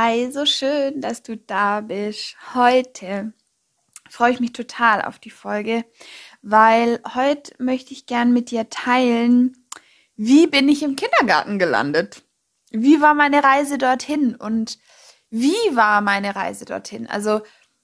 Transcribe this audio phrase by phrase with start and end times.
[0.00, 2.36] Hi, so schön, dass du da bist.
[2.54, 3.32] Heute
[4.08, 5.84] freue ich mich total auf die Folge,
[6.40, 9.56] weil heute möchte ich gern mit dir teilen,
[10.14, 12.22] wie bin ich im Kindergarten gelandet?
[12.70, 14.78] Wie war meine Reise dorthin und
[15.30, 17.08] wie war meine Reise dorthin?
[17.08, 17.40] Also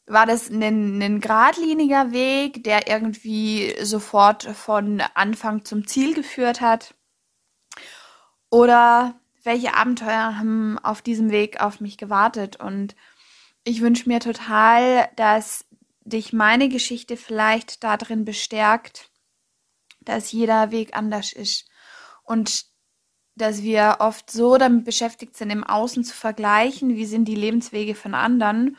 [0.06, 6.94] war das ein, ein geradliniger Weg, der irgendwie sofort von Anfang zum Ziel geführt hat?
[8.50, 12.56] Oder welche Abenteuer haben auf diesem Weg auf mich gewartet.
[12.56, 12.94] Und
[13.64, 15.64] ich wünsche mir total, dass
[16.04, 19.10] dich meine Geschichte vielleicht darin bestärkt,
[20.00, 21.68] dass jeder Weg anders ist
[22.24, 22.66] und
[23.36, 27.94] dass wir oft so damit beschäftigt sind, im Außen zu vergleichen, wie sind die Lebenswege
[27.94, 28.76] von anderen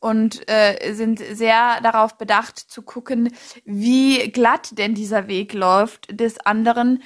[0.00, 3.32] und äh, sind sehr darauf bedacht zu gucken,
[3.64, 7.02] wie glatt denn dieser Weg läuft des anderen,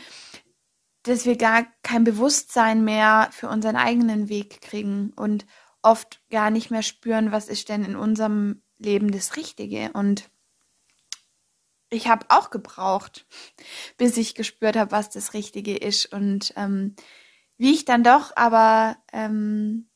[1.09, 5.47] dass wir gar kein Bewusstsein mehr für unseren eigenen Weg kriegen und
[5.83, 9.91] oft gar nicht mehr spüren, was ist denn in unserem Leben das Richtige.
[9.93, 10.31] Und
[11.91, 13.27] ich habe auch gebraucht,
[13.97, 16.13] bis ich gespürt habe, was das Richtige ist.
[16.13, 16.95] Und ähm,
[17.57, 19.89] wie ich dann doch aber ähm,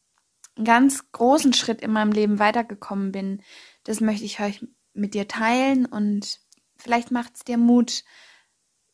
[0.56, 3.42] einen ganz großen Schritt in meinem Leben weitergekommen bin,
[3.84, 6.40] das möchte ich euch mit dir teilen und
[6.77, 8.05] vielleicht macht es dir Mut,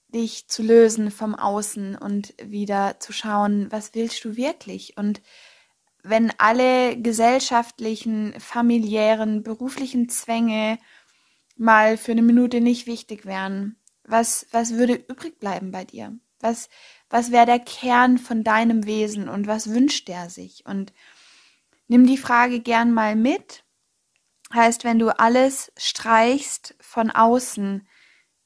[0.08, 4.96] dich zu lösen vom Außen und wieder zu schauen, was willst du wirklich?
[4.96, 5.20] Und
[6.02, 10.78] wenn alle gesellschaftlichen, familiären, beruflichen Zwänge
[11.56, 16.16] mal für eine Minute nicht wichtig wären, was, was würde übrig bleiben bei dir?
[16.40, 16.70] Was,
[17.10, 20.64] was wäre der Kern von deinem Wesen und was wünscht der sich?
[20.64, 20.92] Und
[21.88, 23.64] nimm die Frage gern mal mit.
[24.54, 27.86] Heißt, wenn du alles streichst von außen,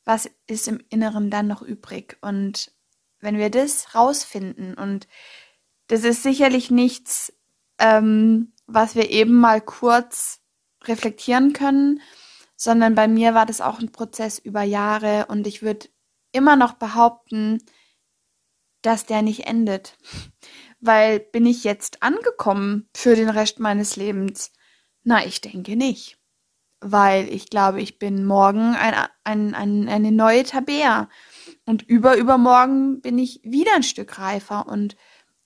[0.05, 2.19] was ist im Inneren dann noch übrig?
[2.21, 2.73] Und
[3.21, 5.07] wenn wir das rausfinden, und
[5.87, 7.33] das ist sicherlich nichts,
[7.79, 10.41] ähm, was wir eben mal kurz
[10.85, 12.01] reflektieren können,
[12.57, 15.89] sondern bei mir war das auch ein Prozess über Jahre und ich würde
[16.33, 17.59] immer noch behaupten,
[18.83, 19.97] dass der nicht endet.
[20.81, 24.53] Weil bin ich jetzt angekommen für den Rest meines Lebens?
[25.05, 26.22] Na, ich denke nicht
[26.83, 28.95] weil ich glaube, ich bin morgen ein,
[29.25, 31.09] ein, ein, eine neue Tabea
[31.65, 34.97] und über übermorgen bin ich wieder ein Stück reifer und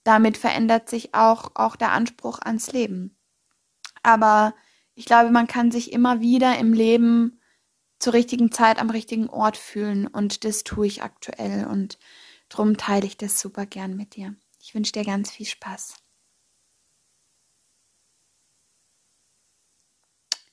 [0.05, 3.17] damit verändert sich auch, auch der Anspruch ans Leben.
[4.03, 4.55] Aber
[4.95, 7.41] ich glaube, man kann sich immer wieder im Leben
[7.99, 11.99] zur richtigen Zeit am richtigen Ort fühlen und das tue ich aktuell und
[12.49, 14.35] darum teile ich das super gern mit dir.
[14.61, 15.97] Ich wünsche dir ganz viel Spaß.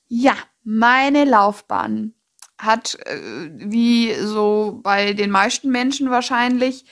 [0.07, 2.13] Ja, meine Laufbahn
[2.57, 6.85] hat, äh, wie so bei den meisten Menschen wahrscheinlich,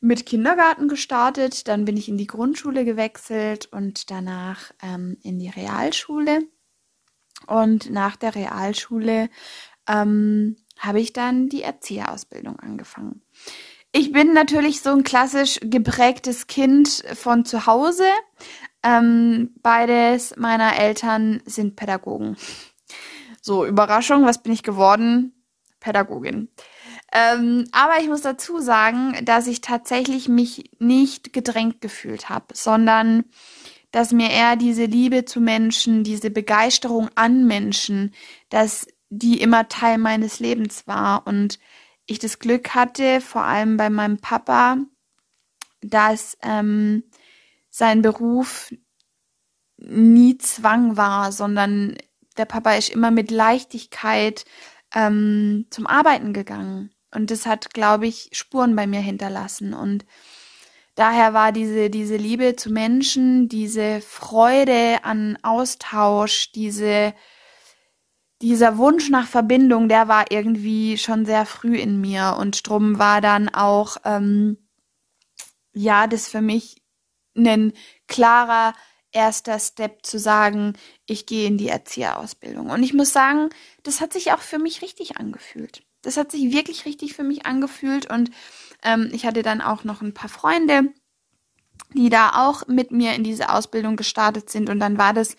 [0.00, 1.68] mit Kindergarten gestartet.
[1.68, 6.42] Dann bin ich in die Grundschule gewechselt und danach ähm, in die Realschule.
[7.46, 9.28] Und nach der Realschule
[9.88, 13.22] ähm, habe ich dann die Erzieherausbildung angefangen.
[13.92, 18.04] Ich bin natürlich so ein klassisch geprägtes Kind von zu Hause.
[18.82, 22.36] Ähm, beides meiner Eltern sind Pädagogen.
[23.48, 25.32] So, Überraschung, was bin ich geworden?
[25.80, 26.50] Pädagogin.
[27.10, 33.24] Ähm, aber ich muss dazu sagen, dass ich tatsächlich mich nicht gedrängt gefühlt habe, sondern
[33.90, 38.12] dass mir eher diese Liebe zu Menschen, diese Begeisterung an Menschen,
[38.50, 41.58] dass die immer Teil meines Lebens war und
[42.04, 44.76] ich das Glück hatte, vor allem bei meinem Papa,
[45.80, 47.02] dass ähm,
[47.70, 48.74] sein Beruf
[49.78, 51.96] nie Zwang war, sondern
[52.38, 54.44] der Papa ist immer mit Leichtigkeit
[54.94, 56.90] ähm, zum Arbeiten gegangen.
[57.14, 59.74] Und das hat, glaube ich, Spuren bei mir hinterlassen.
[59.74, 60.04] Und
[60.94, 67.14] daher war diese, diese Liebe zu Menschen, diese Freude an Austausch, diese,
[68.42, 72.36] dieser Wunsch nach Verbindung, der war irgendwie schon sehr früh in mir.
[72.38, 74.58] Und drum war dann auch, ähm,
[75.72, 76.82] ja, das für mich
[77.36, 77.72] ein
[78.06, 78.74] klarer
[79.12, 80.74] erster Step zu sagen,
[81.08, 82.70] ich gehe in die Erzieherausbildung.
[82.70, 83.48] Und ich muss sagen,
[83.82, 85.82] das hat sich auch für mich richtig angefühlt.
[86.02, 88.30] Das hat sich wirklich richtig für mich angefühlt und
[88.84, 90.92] ähm, ich hatte dann auch noch ein paar Freunde,
[91.94, 95.36] die da auch mit mir in diese Ausbildung gestartet sind und dann war das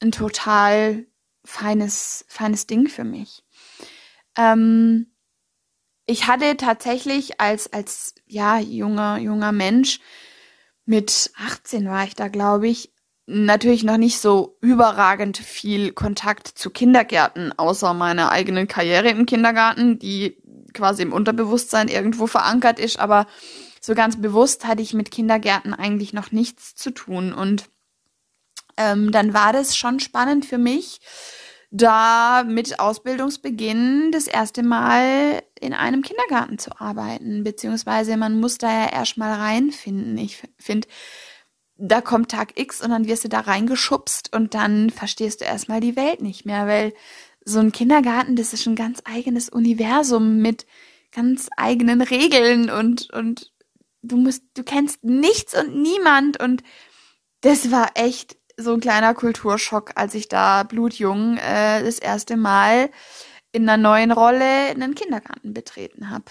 [0.00, 1.06] ein total
[1.44, 3.44] feines, feines Ding für mich.
[4.36, 5.12] Ähm,
[6.06, 10.00] ich hatte tatsächlich als, als, ja, junger, junger Mensch,
[10.84, 12.91] mit 18 war ich da, glaube ich,
[13.32, 19.98] natürlich noch nicht so überragend viel Kontakt zu Kindergärten, außer meiner eigenen Karriere im Kindergarten,
[19.98, 20.36] die
[20.74, 23.26] quasi im Unterbewusstsein irgendwo verankert ist, aber
[23.80, 27.32] so ganz bewusst hatte ich mit Kindergärten eigentlich noch nichts zu tun.
[27.32, 27.64] Und
[28.76, 31.00] ähm, dann war das schon spannend für mich,
[31.70, 38.70] da mit Ausbildungsbeginn das erste Mal in einem Kindergarten zu arbeiten, beziehungsweise man muss da
[38.70, 40.18] ja erstmal reinfinden.
[40.18, 40.86] Ich finde,
[41.84, 45.80] da kommt Tag X und dann wirst du da reingeschubst und dann verstehst du erstmal
[45.80, 46.94] die Welt nicht mehr, weil
[47.44, 50.64] so ein Kindergarten, das ist ein ganz eigenes Universum mit
[51.10, 53.50] ganz eigenen Regeln und, und
[54.02, 56.62] du musst, du kennst nichts und niemand und
[57.40, 62.90] das war echt so ein kleiner Kulturschock, als ich da blutjung äh, das erste Mal
[63.50, 66.26] in einer neuen Rolle in einen Kindergarten betreten habe.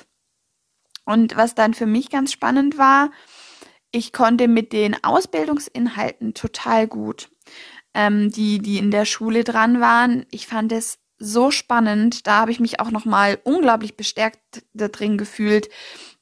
[1.03, 3.11] Und was dann für mich ganz spannend war,
[3.91, 7.29] ich konnte mit den Ausbildungsinhalten total gut,
[7.93, 10.25] ähm, die, die in der Schule dran waren.
[10.31, 12.25] Ich fand es so spannend.
[12.25, 15.69] Da habe ich mich auch nochmal unglaublich bestärkt drin gefühlt,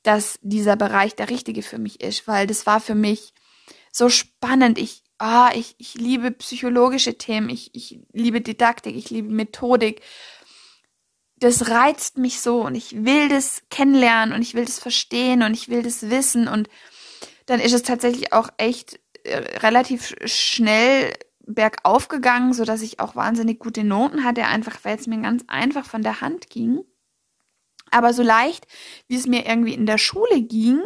[0.03, 3.33] dass dieser Bereich der richtige für mich ist, weil das war für mich
[3.91, 4.77] so spannend.
[4.77, 10.01] Ich, ah, ich, ich liebe psychologische Themen, ich, ich liebe Didaktik, ich liebe Methodik.
[11.37, 15.53] Das reizt mich so und ich will das kennenlernen und ich will das verstehen und
[15.53, 16.67] ich will das wissen und
[17.49, 21.13] dann ist es tatsächlich auch echt äh, relativ schnell
[21.45, 25.43] bergauf gegangen, so dass ich auch wahnsinnig gute Noten hatte, einfach weil es mir ganz
[25.47, 26.83] einfach von der Hand ging.
[27.89, 28.67] Aber so leicht,
[29.07, 30.83] wie es mir irgendwie in der Schule ging,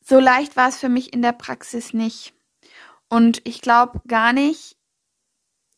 [0.00, 2.32] so leicht war es für mich in der Praxis nicht.
[3.10, 4.76] Und ich glaube gar nicht,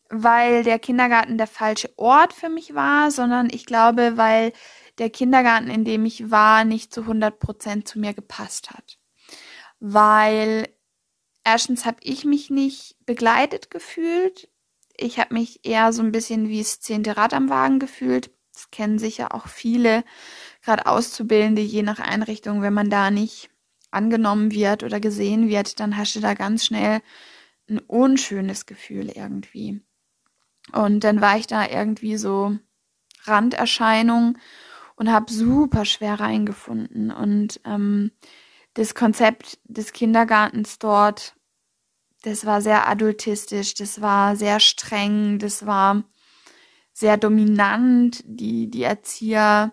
[0.08, 4.52] weil der Kindergarten der falsche Ort für mich war, sondern ich glaube, weil
[4.98, 8.98] der Kindergarten, in dem ich war, nicht zu 100 Prozent zu mir gepasst hat.
[9.88, 10.68] Weil
[11.44, 14.50] erstens habe ich mich nicht begleitet gefühlt.
[14.96, 18.32] Ich habe mich eher so ein bisschen wie das zehnte Rad am Wagen gefühlt.
[18.52, 20.02] Das kennen sicher auch viele,
[20.64, 23.48] gerade Auszubildende, je nach Einrichtung, wenn man da nicht
[23.92, 27.00] angenommen wird oder gesehen wird, dann hast du da ganz schnell
[27.70, 29.82] ein unschönes Gefühl irgendwie.
[30.72, 32.58] Und dann war ich da irgendwie so
[33.22, 34.36] Randerscheinung
[34.96, 37.12] und habe super schwer reingefunden.
[37.12, 38.10] Und ähm,
[38.76, 41.34] das Konzept des Kindergartens dort,
[42.22, 46.04] das war sehr adultistisch, das war sehr streng, das war
[46.92, 48.22] sehr dominant.
[48.26, 49.72] Die, die Erzieher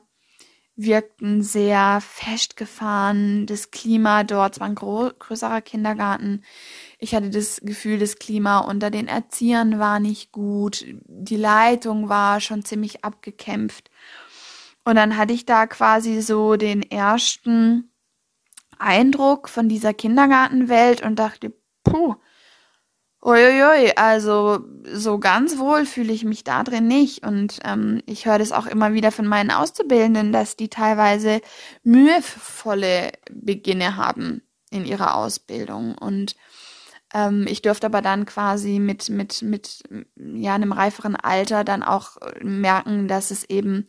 [0.76, 3.46] wirkten sehr festgefahren.
[3.46, 6.44] Das Klima dort, es war ein größerer Kindergarten.
[6.98, 10.86] Ich hatte das Gefühl, das Klima unter den Erziehern war nicht gut.
[11.08, 13.92] Die Leitung war schon ziemlich abgekämpft.
[14.86, 17.93] Und dann hatte ich da quasi so den ersten
[18.80, 21.54] Eindruck von dieser Kindergartenwelt und dachte,
[21.84, 22.16] puh,
[23.24, 27.26] uiuiui, also so ganz wohl fühle ich mich da drin nicht.
[27.26, 31.42] Und ähm, ich höre das auch immer wieder von meinen Auszubildenden, dass die teilweise
[31.84, 35.96] mühevolle Beginne haben in ihrer Ausbildung.
[35.98, 36.36] Und
[37.14, 39.84] ähm, ich durfte aber dann quasi mit, mit, mit
[40.18, 43.88] ja, einem reiferen Alter dann auch merken, dass es eben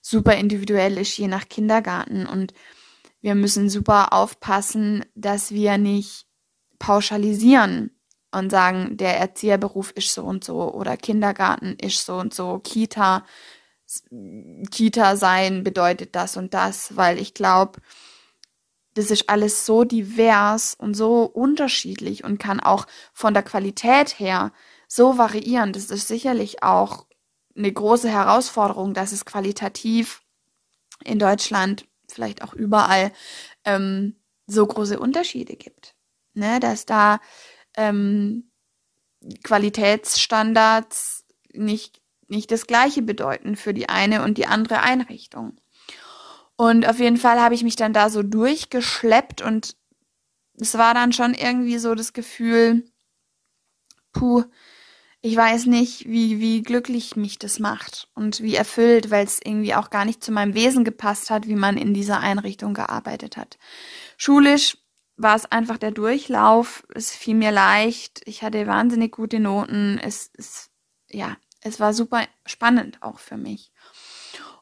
[0.00, 2.26] super individuell ist, je nach Kindergarten.
[2.26, 2.52] Und
[3.22, 6.26] wir müssen super aufpassen, dass wir nicht
[6.78, 7.96] pauschalisieren
[8.32, 13.24] und sagen, der Erzieherberuf ist so und so oder Kindergarten ist so und so, Kita,
[14.70, 17.80] Kita sein bedeutet das und das, weil ich glaube,
[18.94, 24.52] das ist alles so divers und so unterschiedlich und kann auch von der Qualität her
[24.88, 25.72] so variieren.
[25.72, 27.06] Das ist sicherlich auch
[27.56, 30.22] eine große Herausforderung, dass es qualitativ
[31.04, 33.12] in Deutschland vielleicht auch überall
[33.64, 34.16] ähm,
[34.46, 35.94] so große Unterschiede gibt.
[36.34, 37.20] Ne, dass da
[37.76, 38.50] ähm,
[39.44, 45.60] Qualitätsstandards nicht, nicht das gleiche bedeuten für die eine und die andere Einrichtung.
[46.56, 49.76] Und auf jeden Fall habe ich mich dann da so durchgeschleppt und
[50.58, 52.84] es war dann schon irgendwie so das Gefühl,
[54.12, 54.44] puh,
[55.24, 59.74] ich weiß nicht, wie, wie glücklich mich das macht und wie erfüllt, weil es irgendwie
[59.74, 63.56] auch gar nicht zu meinem Wesen gepasst hat, wie man in dieser Einrichtung gearbeitet hat.
[64.16, 64.78] Schulisch
[65.16, 66.84] war es einfach der Durchlauf.
[66.92, 68.22] Es fiel mir leicht.
[68.24, 70.00] Ich hatte wahnsinnig gute Noten.
[70.02, 70.70] Es, es,
[71.08, 73.70] ja, es war super spannend auch für mich.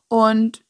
[0.09, 0.63] Und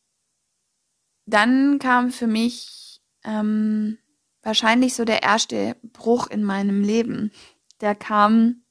[1.27, 3.99] dann kam für mich ähm,
[4.43, 7.33] wahrscheinlich so der erste Bruch in meinem Leben.
[7.81, 8.63] Der kam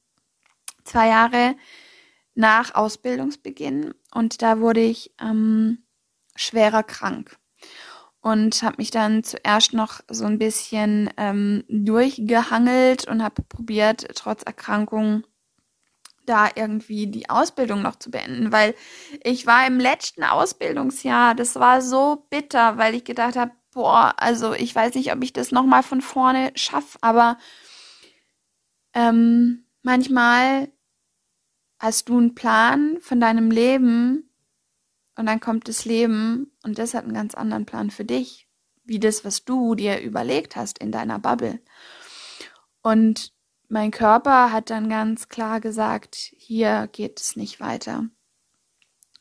[0.90, 1.56] zwei Jahre
[2.34, 5.84] nach Ausbildungsbeginn und da wurde ich ähm,
[6.34, 7.38] schwerer krank
[8.20, 14.42] und habe mich dann zuerst noch so ein bisschen ähm, durchgehangelt und habe probiert, trotz
[14.42, 15.24] Erkrankung
[16.26, 18.74] da irgendwie die Ausbildung noch zu beenden, weil
[19.24, 24.52] ich war im letzten Ausbildungsjahr, das war so bitter, weil ich gedacht habe, boah, also
[24.52, 27.38] ich weiß nicht, ob ich das nochmal von vorne schaffe, aber
[28.94, 30.68] ähm, manchmal
[31.80, 34.30] hast du einen Plan von deinem Leben
[35.16, 38.46] und dann kommt das Leben und das hat einen ganz anderen Plan für dich,
[38.84, 41.58] wie das, was du dir überlegt hast in deiner Bubble.
[42.82, 43.32] Und
[43.68, 48.04] mein Körper hat dann ganz klar gesagt, hier geht es nicht weiter.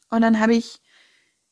[0.09, 0.81] Und dann habe ich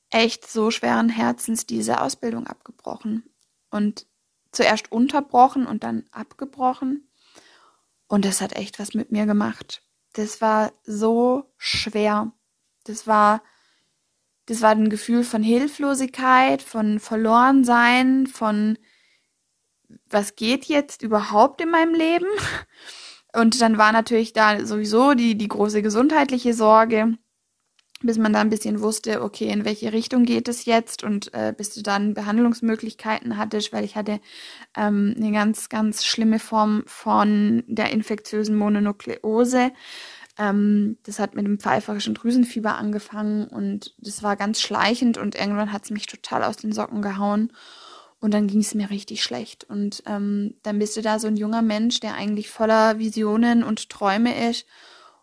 [0.10, 3.24] echt so schweren Herzens diese Ausbildung abgebrochen
[3.70, 4.08] und
[4.52, 7.10] zuerst unterbrochen und dann abgebrochen.
[8.08, 9.87] Und das hat echt was mit mir gemacht.
[10.18, 12.32] Das war so schwer.
[12.86, 13.44] Das war,
[14.48, 18.80] das war ein Gefühl von Hilflosigkeit, von Verlorensein, von
[20.10, 22.26] was geht jetzt überhaupt in meinem Leben?
[23.34, 27.20] Und dann war natürlich da sowieso die, die große gesundheitliche Sorge
[28.04, 31.54] bis man da ein bisschen wusste, okay, in welche Richtung geht es jetzt und äh,
[31.56, 34.20] bis du dann Behandlungsmöglichkeiten hattest, weil ich hatte
[34.76, 39.72] ähm, eine ganz, ganz schlimme Form von der infektiösen Mononukleose.
[40.38, 45.74] Ähm, das hat mit dem pfeiferischen Drüsenfieber angefangen und das war ganz schleichend und irgendwann
[45.74, 47.52] hat es mich total aus den Socken gehauen.
[48.20, 49.64] Und dann ging es mir richtig schlecht.
[49.70, 53.90] Und ähm, dann bist du da so ein junger Mensch, der eigentlich voller Visionen und
[53.90, 54.66] Träume ist.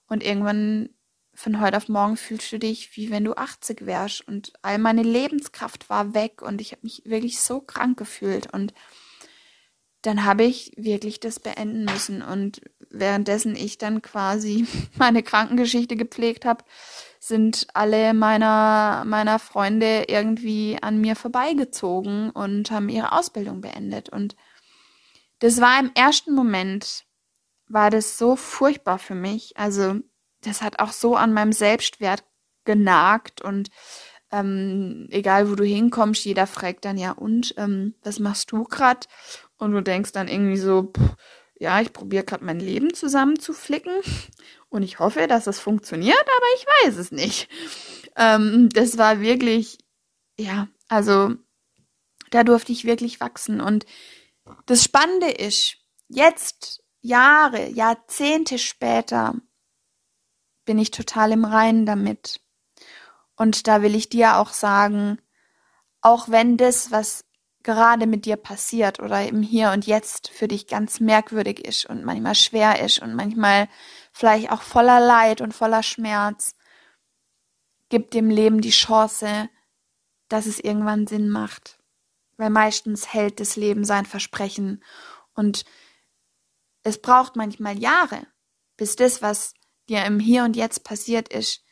[0.06, 0.90] Und irgendwann
[1.34, 4.26] von heute auf morgen fühlst du dich, wie wenn du 80 wärst.
[4.26, 8.52] Und all meine Lebenskraft war weg und ich habe mich wirklich so krank gefühlt.
[8.52, 8.72] Und
[10.02, 12.22] dann habe ich wirklich das beenden müssen.
[12.22, 12.60] Und
[12.90, 16.64] währenddessen ich dann quasi meine Krankengeschichte gepflegt habe,
[17.18, 24.10] sind alle meiner meiner Freunde irgendwie an mir vorbeigezogen und haben ihre Ausbildung beendet.
[24.10, 24.36] Und
[25.38, 27.04] das war im ersten Moment
[27.66, 30.00] war das so furchtbar für mich, also
[30.46, 32.24] das hat auch so an meinem Selbstwert
[32.64, 33.68] genagt und
[34.30, 39.06] ähm, egal wo du hinkommst, jeder fragt dann ja, und ähm, was machst du gerade?
[39.58, 41.16] Und du denkst dann irgendwie so, pff,
[41.58, 43.92] ja, ich probiere gerade mein Leben zusammenzuflicken
[44.68, 47.48] und ich hoffe, dass es funktioniert, aber ich weiß es nicht.
[48.16, 49.78] Ähm, das war wirklich,
[50.38, 51.34] ja, also
[52.30, 53.60] da durfte ich wirklich wachsen.
[53.60, 53.86] Und
[54.66, 55.76] das Spannende ist,
[56.08, 59.36] jetzt, Jahre, Jahrzehnte später,
[60.64, 62.40] bin ich total im Reinen damit.
[63.36, 65.18] Und da will ich dir auch sagen,
[66.00, 67.24] auch wenn das, was
[67.62, 72.04] gerade mit dir passiert oder im Hier und Jetzt für dich ganz merkwürdig ist und
[72.04, 73.68] manchmal schwer ist und manchmal
[74.12, 76.54] vielleicht auch voller Leid und voller Schmerz,
[77.88, 79.48] gib dem Leben die Chance,
[80.28, 81.78] dass es irgendwann Sinn macht.
[82.36, 84.82] Weil meistens hält das Leben sein Versprechen
[85.34, 85.64] und
[86.82, 88.26] es braucht manchmal Jahre,
[88.76, 89.54] bis das, was
[89.88, 91.62] dir im Hier und Jetzt passiert ist,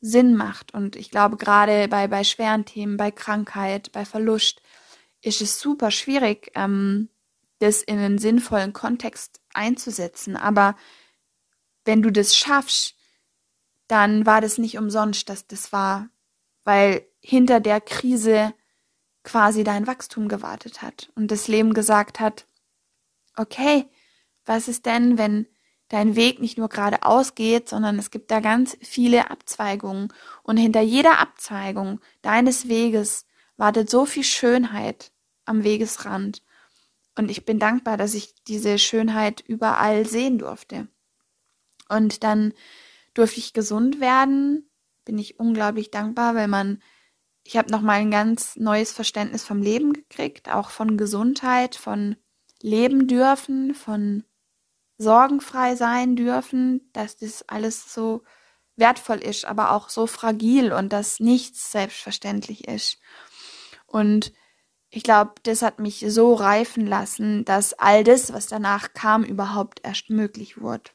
[0.00, 0.74] Sinn macht.
[0.74, 4.60] Und ich glaube, gerade bei, bei schweren Themen, bei Krankheit, bei Verlust,
[5.22, 7.08] ist es super schwierig, ähm,
[7.60, 10.36] das in einen sinnvollen Kontext einzusetzen.
[10.36, 10.76] Aber
[11.84, 12.96] wenn du das schaffst,
[13.86, 16.08] dann war das nicht umsonst, dass das war,
[16.64, 18.52] weil hinter der Krise
[19.22, 22.46] quasi dein Wachstum gewartet hat und das Leben gesagt hat,
[23.36, 23.86] okay,
[24.44, 25.46] was ist denn, wenn
[25.92, 30.08] dein Weg nicht nur geradeaus geht, sondern es gibt da ganz viele Abzweigungen.
[30.42, 33.26] Und hinter jeder Abzweigung deines Weges
[33.58, 35.12] wartet so viel Schönheit
[35.44, 36.42] am Wegesrand.
[37.18, 40.88] Und ich bin dankbar, dass ich diese Schönheit überall sehen durfte.
[41.90, 42.54] Und dann
[43.12, 44.70] durfte ich gesund werden,
[45.04, 46.82] bin ich unglaublich dankbar, weil man,
[47.44, 52.16] ich habe nochmal ein ganz neues Verständnis vom Leben gekriegt, auch von Gesundheit, von
[52.62, 54.24] Leben dürfen, von
[55.02, 58.22] sorgenfrei sein dürfen, dass das alles so
[58.76, 62.98] wertvoll ist, aber auch so fragil und dass nichts selbstverständlich ist.
[63.86, 64.32] Und
[64.90, 69.80] ich glaube, das hat mich so reifen lassen, dass all das, was danach kam, überhaupt
[69.84, 70.90] erst möglich wurde.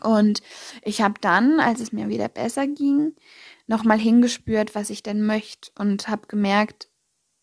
[0.00, 0.42] Und
[0.82, 3.14] ich habe dann, als es mir wieder besser ging,
[3.66, 6.88] nochmal hingespürt, was ich denn möchte und habe gemerkt,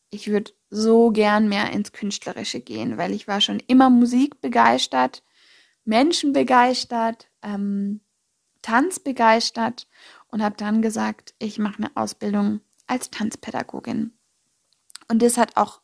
[0.09, 5.23] ich würde so gern mehr ins Künstlerische gehen, weil ich war schon immer Musik begeistert
[5.89, 8.01] Menschen begeistert, ähm,
[8.61, 9.87] Tanz begeistert
[10.27, 14.13] und habe dann gesagt, ich mache eine Ausbildung als Tanzpädagogin.
[15.07, 15.81] Und das hat auch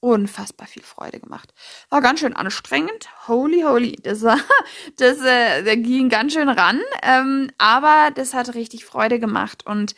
[0.00, 1.54] unfassbar viel Freude gemacht.
[1.88, 3.08] War ganz schön anstrengend.
[3.26, 3.96] Holy, holy.
[4.02, 4.38] Das, war,
[4.98, 6.80] das, äh, das ging ganz schön ran.
[7.02, 9.66] Ähm, aber das hat richtig Freude gemacht.
[9.66, 9.94] Und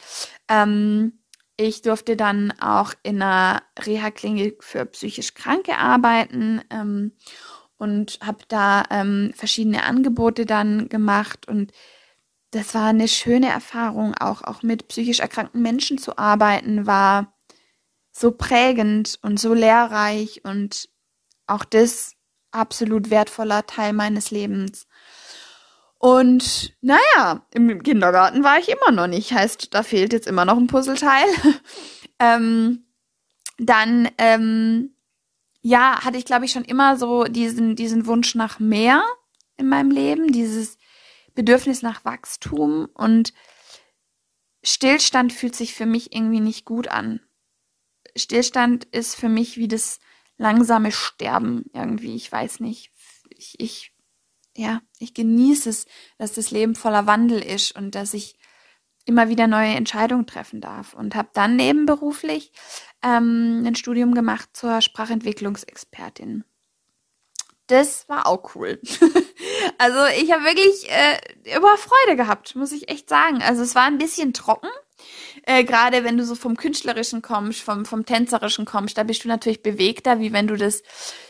[0.49, 1.19] ähm,
[1.57, 7.13] ich durfte dann auch in einer Reha-Klinik für psychisch Kranke arbeiten ähm,
[7.81, 11.49] und habe da ähm, verschiedene Angebote dann gemacht.
[11.49, 11.73] Und
[12.51, 17.35] das war eine schöne Erfahrung, auch, auch mit psychisch erkrankten Menschen zu arbeiten, war
[18.13, 20.89] so prägend und so lehrreich und
[21.47, 22.17] auch das
[22.51, 24.87] absolut wertvoller Teil meines Lebens.
[25.97, 29.33] Und naja, im Kindergarten war ich immer noch nicht.
[29.33, 31.27] Heißt, da fehlt jetzt immer noch ein Puzzleteil.
[32.19, 32.85] ähm,
[33.59, 34.95] dann, ähm,
[35.63, 39.03] ja, hatte ich, glaube ich, schon immer so diesen, diesen Wunsch nach mehr
[39.57, 40.79] in meinem Leben, dieses
[41.35, 43.33] Bedürfnis nach Wachstum und
[44.63, 47.21] Stillstand fühlt sich für mich irgendwie nicht gut an.
[48.17, 50.01] Stillstand ist für mich wie das
[50.37, 52.15] langsame Sterben irgendwie.
[52.17, 52.91] Ich weiß nicht.
[53.31, 53.93] Ich, ich,
[54.57, 55.87] ja, ich genieße es,
[56.19, 58.37] dass das Leben voller Wandel ist und dass ich
[59.07, 60.95] immer wieder neue Entscheidungen treffen darf.
[60.95, 62.53] Und habe dann nebenberuflich
[63.03, 66.45] ähm, ein Studium gemacht zur Sprachentwicklungsexpertin.
[67.67, 68.81] Das war auch cool.
[69.79, 73.43] also ich habe wirklich äh, über Freude gehabt, muss ich echt sagen.
[73.43, 74.71] Also es war ein bisschen trocken,
[75.45, 79.29] äh, gerade wenn du so vom Künstlerischen kommst, vom, vom Tänzerischen kommst, da bist du
[79.29, 80.83] natürlich bewegter, wie wenn du das,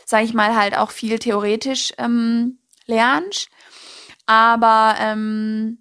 [0.05, 3.49] sag ich mal, halt auch viel theoretisch ähm, lernst.
[4.25, 5.80] Aber ähm,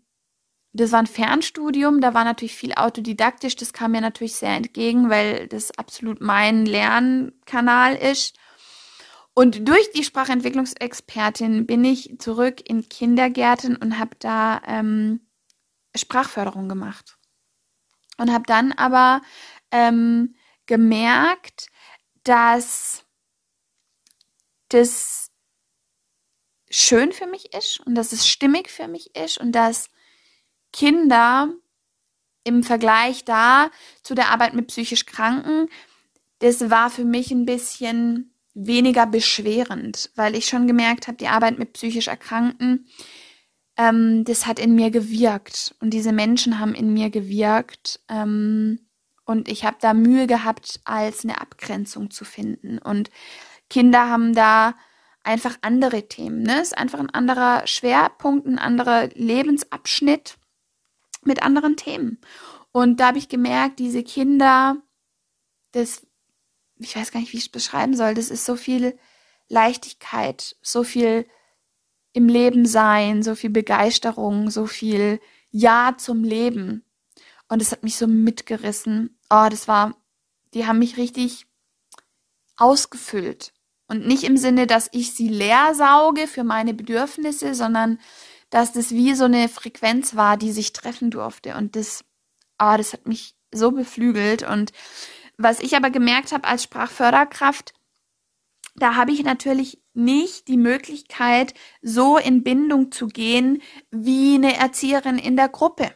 [0.72, 5.10] das war ein Fernstudium, da war natürlich viel autodidaktisch, das kam mir natürlich sehr entgegen,
[5.10, 8.36] weil das absolut mein Lernkanal ist.
[9.34, 15.20] Und durch die Sprachentwicklungsexpertin bin ich zurück in Kindergärten und habe da ähm,
[15.96, 17.16] Sprachförderung gemacht
[18.18, 19.22] und habe dann aber
[19.72, 21.68] ähm, gemerkt,
[22.22, 23.04] dass
[24.68, 25.32] das
[26.70, 29.90] schön für mich ist und dass es stimmig für mich ist und dass
[30.72, 31.52] Kinder
[32.44, 33.70] im Vergleich da
[34.02, 35.68] zu der Arbeit mit psychisch Kranken,
[36.38, 41.58] das war für mich ein bisschen weniger beschwerend, weil ich schon gemerkt habe, die Arbeit
[41.58, 42.86] mit psychisch Erkrankten,
[43.76, 48.80] ähm, das hat in mir gewirkt und diese Menschen haben in mir gewirkt ähm,
[49.24, 53.10] und ich habe da Mühe gehabt, als eine Abgrenzung zu finden und
[53.68, 54.74] Kinder haben da
[55.22, 56.60] einfach andere Themen, ne?
[56.60, 60.39] Ist einfach ein anderer Schwerpunkt, ein anderer Lebensabschnitt
[61.22, 62.20] mit anderen Themen.
[62.72, 64.76] Und da habe ich gemerkt, diese Kinder,
[65.72, 66.06] das,
[66.76, 68.98] ich weiß gar nicht, wie ich es beschreiben soll, das ist so viel
[69.48, 71.26] Leichtigkeit, so viel
[72.12, 76.84] im Leben sein, so viel Begeisterung, so viel Ja zum Leben.
[77.48, 79.18] Und es hat mich so mitgerissen.
[79.28, 79.96] Oh, das war,
[80.54, 81.46] die haben mich richtig
[82.56, 83.52] ausgefüllt.
[83.88, 87.98] Und nicht im Sinne, dass ich sie leer sauge für meine Bedürfnisse, sondern
[88.50, 91.56] dass das wie so eine Frequenz war, die sich treffen durfte.
[91.56, 92.04] Und das,
[92.60, 94.42] oh, das hat mich so beflügelt.
[94.42, 94.72] Und
[95.38, 97.72] was ich aber gemerkt habe als Sprachförderkraft,
[98.76, 105.18] da habe ich natürlich nicht die Möglichkeit, so in Bindung zu gehen wie eine Erzieherin
[105.18, 105.92] in der Gruppe.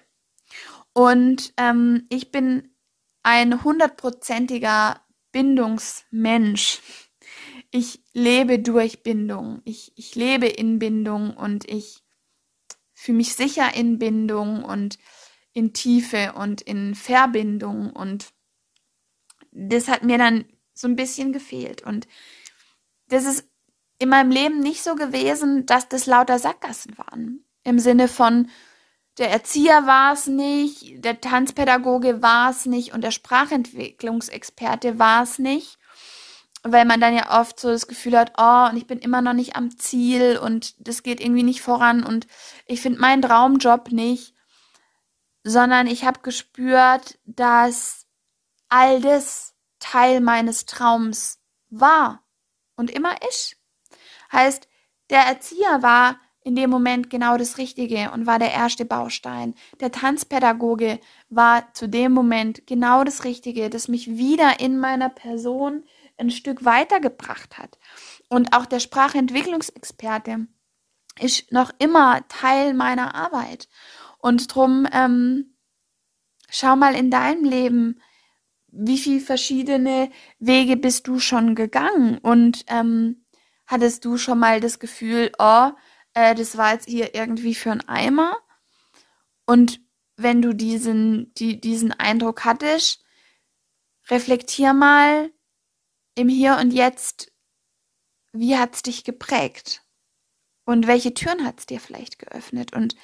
[0.92, 2.74] Und ähm, ich bin
[3.22, 5.00] ein hundertprozentiger
[5.32, 6.80] Bindungsmensch.
[7.70, 9.60] Ich lebe durch Bindung.
[9.64, 12.03] Ich, ich lebe in Bindung und ich
[13.04, 14.98] fühle mich sicher in Bindung und
[15.52, 17.90] in Tiefe und in Verbindung.
[17.90, 18.32] Und
[19.52, 21.82] das hat mir dann so ein bisschen gefehlt.
[21.82, 22.08] Und
[23.08, 23.48] das ist
[23.98, 27.44] in meinem Leben nicht so gewesen, dass das lauter Sackgassen waren.
[27.62, 28.48] Im Sinne von,
[29.18, 35.38] der Erzieher war es nicht, der Tanzpädagoge war es nicht und der Sprachentwicklungsexperte war es
[35.38, 35.78] nicht.
[36.66, 39.34] Weil man dann ja oft so das Gefühl hat, oh, und ich bin immer noch
[39.34, 42.26] nicht am Ziel und das geht irgendwie nicht voran und
[42.66, 44.34] ich finde meinen Traumjob nicht.
[45.42, 48.06] Sondern ich habe gespürt, dass
[48.70, 52.24] all das Teil meines Traums war
[52.76, 53.56] und immer ist.
[54.32, 54.66] Heißt,
[55.10, 59.54] der Erzieher war in dem Moment genau das Richtige und war der erste Baustein.
[59.80, 61.00] Der Tanzpädagoge
[61.30, 65.84] war zu dem Moment genau das Richtige, das mich wieder in meiner Person
[66.16, 67.78] ein Stück weitergebracht hat.
[68.28, 70.46] Und auch der Sprachentwicklungsexperte
[71.20, 73.68] ist noch immer Teil meiner Arbeit.
[74.18, 75.56] Und drum ähm,
[76.48, 78.00] schau mal in deinem Leben,
[78.68, 83.24] wie viele verschiedene Wege bist du schon gegangen und ähm,
[83.66, 85.70] Hattest du schon mal das Gefühl, oh,
[86.12, 88.36] äh, das war jetzt hier irgendwie für ein Eimer?
[89.46, 89.80] Und
[90.16, 93.04] wenn du diesen, die, diesen Eindruck hattest,
[94.10, 95.30] reflektier mal,
[96.14, 97.32] im Hier und Jetzt,
[98.32, 99.82] wie hat es dich geprägt?
[100.64, 102.72] Und welche Türen hat es dir vielleicht geöffnet?
[102.72, 102.96] Und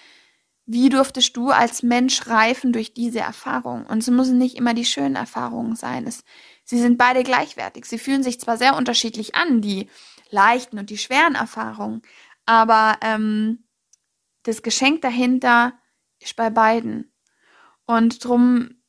[0.66, 3.84] wie durftest du als Mensch reifen durch diese Erfahrung?
[3.86, 6.06] Und es müssen nicht immer die schönen Erfahrungen sein.
[6.06, 6.24] Es,
[6.64, 7.84] sie sind beide gleichwertig.
[7.84, 9.90] Sie fühlen sich zwar sehr unterschiedlich an, die
[10.30, 12.02] leichten und die schweren Erfahrungen,
[12.46, 13.64] aber ähm,
[14.44, 15.72] das Geschenk dahinter
[16.20, 17.12] ist bei beiden.
[17.84, 18.80] Und drum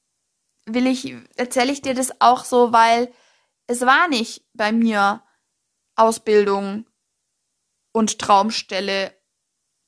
[0.65, 3.11] will ich, erzähle ich dir das auch so, weil
[3.71, 5.23] es war nicht bei mir
[5.95, 6.89] Ausbildung
[7.93, 9.15] und Traumstelle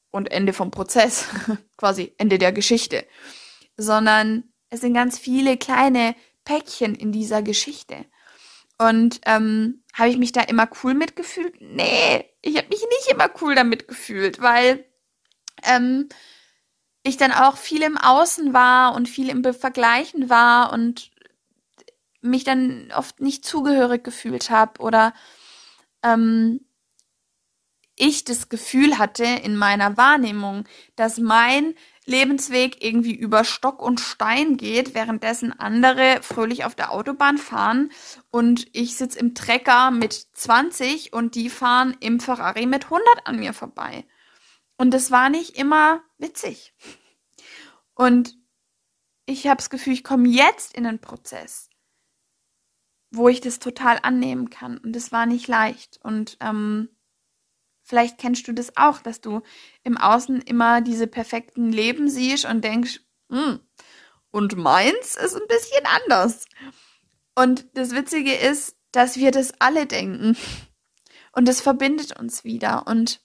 [0.10, 1.28] und Ende vom Prozess,
[1.78, 3.06] quasi Ende der Geschichte,
[3.76, 6.16] sondern es sind ganz viele kleine
[6.46, 8.06] Päckchen in dieser Geschichte.
[8.78, 11.56] Und ähm, habe ich mich da immer cool mitgefühlt?
[11.60, 14.86] Nee, ich habe mich nicht immer cool damit gefühlt, weil
[15.64, 16.08] ähm,
[17.04, 21.12] ich dann auch viel im Außen war und viel im Vergleichen war und
[22.24, 25.14] mich dann oft nicht zugehörig gefühlt habe oder
[26.04, 26.62] ähm,
[27.96, 34.58] ich das Gefühl hatte in meiner Wahrnehmung, dass mein Lebensweg irgendwie über Stock und Stein
[34.58, 37.92] geht, währenddessen andere fröhlich auf der Autobahn fahren
[38.30, 43.38] und ich sitze im Trecker mit 20 und die fahren im Ferrari mit 100 an
[43.38, 44.06] mir vorbei.
[44.78, 46.74] Und das war nicht immer witzig.
[47.94, 48.36] Und
[49.26, 51.70] ich habe das Gefühl, ich komme jetzt in einen Prozess,
[53.14, 54.80] wo ich das total annehmen kann.
[54.80, 56.00] Und das war nicht leicht.
[56.04, 56.90] Und ähm,
[57.84, 59.42] vielleicht kennst du das auch, dass du
[59.84, 63.60] im Außen immer diese perfekten Leben siehst und denkst, hm,
[64.32, 66.46] und meins ist ein bisschen anders.
[67.36, 70.36] Und das Witzige ist, dass wir das alle denken.
[71.34, 72.88] Und das verbindet uns wieder.
[72.88, 73.22] Und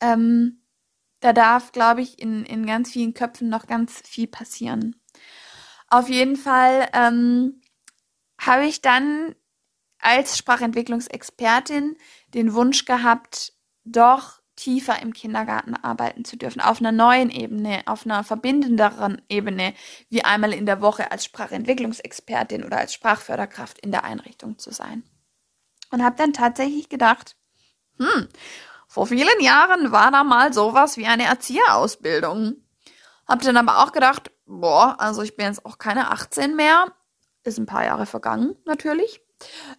[0.00, 0.62] ähm,
[1.20, 5.00] da darf, glaube ich, in, in ganz vielen Köpfen noch ganz viel passieren.
[5.88, 7.62] Auf jeden Fall ähm,
[8.46, 9.34] habe ich dann
[9.98, 11.96] als Sprachentwicklungsexpertin
[12.34, 13.52] den Wunsch gehabt,
[13.84, 19.74] doch tiefer im Kindergarten arbeiten zu dürfen, auf einer neuen Ebene, auf einer verbindenderen Ebene,
[20.08, 25.04] wie einmal in der Woche als Sprachentwicklungsexpertin oder als Sprachförderkraft in der Einrichtung zu sein.
[25.90, 27.36] Und habe dann tatsächlich gedacht,
[27.98, 28.28] hm,
[28.88, 32.56] vor vielen Jahren war da mal sowas wie eine Erzieherausbildung.
[33.26, 36.92] Hab dann aber auch gedacht, boah, also ich bin jetzt auch keine 18 mehr.
[37.46, 39.20] Ist ein paar Jahre vergangen, natürlich.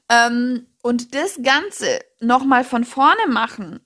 [0.09, 3.81] Ähm, und das Ganze nochmal von vorne machen,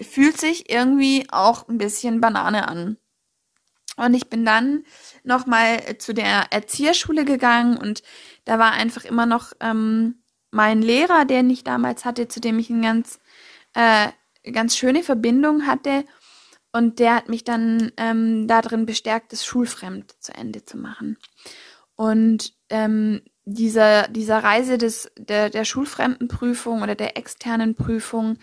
[0.00, 2.98] fühlt sich irgendwie auch ein bisschen Banane an.
[3.96, 4.84] Und ich bin dann
[5.22, 8.02] nochmal zu der Erzieherschule gegangen und
[8.44, 12.70] da war einfach immer noch ähm, mein Lehrer, den ich damals hatte, zu dem ich
[12.70, 13.20] eine ganz,
[13.72, 14.08] äh,
[14.52, 16.04] ganz schöne Verbindung hatte.
[16.72, 21.16] Und der hat mich dann ähm, darin bestärkt, das Schulfremd zu Ende zu machen.
[21.94, 28.38] Und ähm, dieser, dieser Reise des, der, der Schulfremdenprüfung oder der externen Prüfung,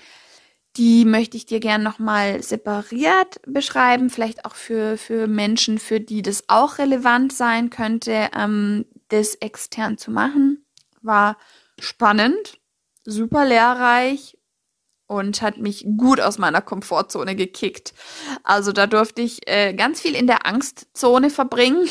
[0.77, 6.21] die möchte ich dir gern nochmal separiert beschreiben, vielleicht auch für, für Menschen, für die
[6.21, 10.65] das auch relevant sein könnte, ähm, das extern zu machen.
[11.01, 11.37] War
[11.79, 12.59] spannend,
[13.03, 14.37] super lehrreich
[15.07, 17.93] und hat mich gut aus meiner Komfortzone gekickt.
[18.43, 21.85] Also da durfte ich äh, ganz viel in der Angstzone verbringen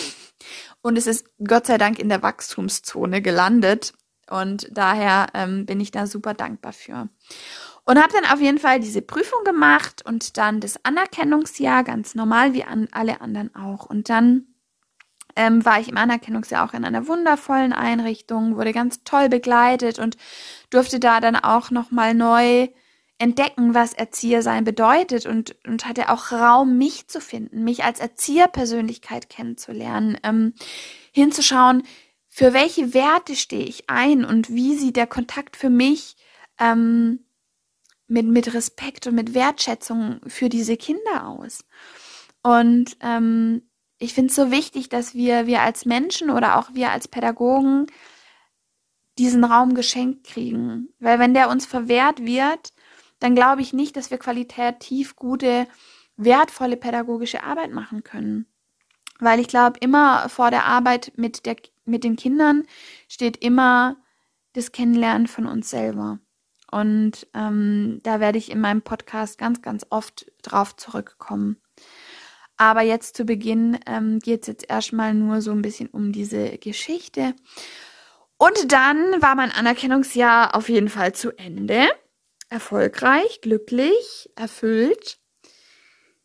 [0.82, 3.92] und es ist Gott sei Dank in der Wachstumszone gelandet.
[4.30, 7.08] Und daher ähm, bin ich da super dankbar für.
[7.84, 12.52] Und habe dann auf jeden Fall diese Prüfung gemacht und dann das Anerkennungsjahr ganz normal
[12.52, 13.86] wie an alle anderen auch.
[13.86, 14.46] Und dann
[15.34, 20.16] ähm, war ich im Anerkennungsjahr auch in einer wundervollen Einrichtung, wurde ganz toll begleitet und
[20.70, 22.68] durfte da dann auch nochmal neu
[23.20, 29.28] entdecken, was Erzieher bedeutet und, und hatte auch Raum, mich zu finden, mich als Erzieherpersönlichkeit
[29.28, 30.54] kennenzulernen, ähm,
[31.12, 31.82] hinzuschauen,
[32.28, 36.16] für welche Werte stehe ich ein und wie sieht der Kontakt für mich
[36.58, 37.20] ähm,
[38.06, 41.64] mit, mit Respekt und mit Wertschätzung für diese Kinder aus.
[42.42, 43.62] Und ähm,
[43.98, 47.86] ich finde es so wichtig, dass wir, wir als Menschen oder auch wir als Pädagogen
[49.18, 50.88] diesen Raum geschenkt kriegen.
[50.98, 52.72] Weil wenn der uns verwehrt wird,
[53.20, 55.66] dann glaube ich nicht, dass wir qualitativ gute,
[56.16, 58.46] wertvolle pädagogische Arbeit machen können.
[59.20, 62.64] Weil ich glaube, immer vor der Arbeit mit, der, mit den Kindern
[63.08, 63.96] steht immer
[64.54, 66.18] das Kennenlernen von uns selber.
[66.70, 71.58] Und ähm, da werde ich in meinem Podcast ganz, ganz oft drauf zurückkommen.
[72.56, 76.58] Aber jetzt zu Beginn ähm, geht es jetzt erstmal nur so ein bisschen um diese
[76.58, 77.34] Geschichte.
[78.38, 81.88] Und dann war mein Anerkennungsjahr auf jeden Fall zu Ende
[82.50, 85.18] erfolgreich, glücklich, erfüllt.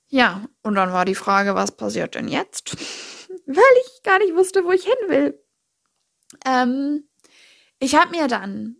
[0.07, 2.75] Ja, und dann war die Frage, was passiert denn jetzt?
[3.45, 5.43] Weil ich gar nicht wusste, wo ich hin will.
[6.45, 7.07] Ähm,
[7.79, 8.77] ich habe mir dann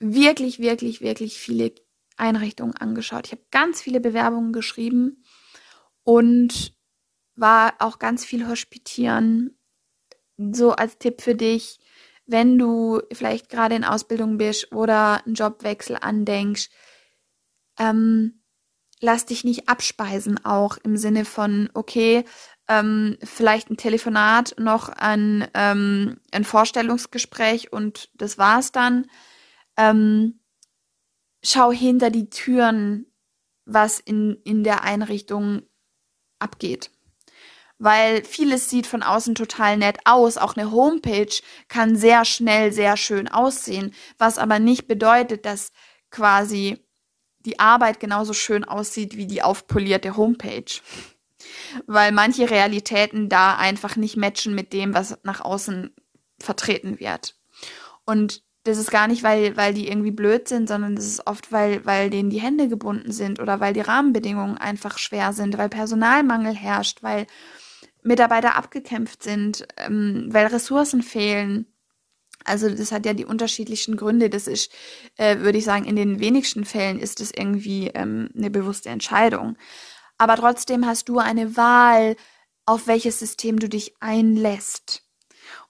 [0.00, 1.74] wirklich, wirklich, wirklich viele
[2.16, 3.26] Einrichtungen angeschaut.
[3.26, 5.24] Ich habe ganz viele Bewerbungen geschrieben
[6.04, 6.74] und
[7.34, 9.58] war auch ganz viel hospitieren.
[10.36, 11.78] So als Tipp für dich,
[12.32, 16.70] wenn du vielleicht gerade in Ausbildung bist oder einen Jobwechsel andenkst,
[17.78, 18.42] ähm,
[19.00, 22.24] lass dich nicht abspeisen auch im Sinne von, okay,
[22.68, 29.06] ähm, vielleicht ein Telefonat, noch ein, ähm, ein Vorstellungsgespräch und das war's dann.
[29.76, 30.40] Ähm,
[31.42, 33.06] schau hinter die Türen,
[33.64, 35.62] was in, in der Einrichtung
[36.38, 36.90] abgeht.
[37.82, 40.36] Weil vieles sieht von außen total nett aus.
[40.36, 41.34] Auch eine Homepage
[41.66, 45.72] kann sehr schnell sehr schön aussehen, was aber nicht bedeutet, dass
[46.08, 46.78] quasi
[47.40, 50.80] die Arbeit genauso schön aussieht wie die aufpolierte Homepage.
[51.88, 55.92] Weil manche Realitäten da einfach nicht matchen mit dem, was nach außen
[56.38, 57.34] vertreten wird.
[58.04, 61.50] Und das ist gar nicht, weil, weil die irgendwie blöd sind, sondern das ist oft,
[61.50, 65.68] weil, weil denen die Hände gebunden sind oder weil die Rahmenbedingungen einfach schwer sind, weil
[65.68, 67.26] Personalmangel herrscht, weil
[68.02, 71.66] Mitarbeiter abgekämpft sind, ähm, weil Ressourcen fehlen.
[72.44, 74.28] Also das hat ja die unterschiedlichsten Gründe.
[74.28, 74.72] Das ist,
[75.16, 79.56] äh, würde ich sagen, in den wenigsten Fällen ist es irgendwie ähm, eine bewusste Entscheidung.
[80.18, 82.16] Aber trotzdem hast du eine Wahl,
[82.66, 85.04] auf welches System du dich einlässt.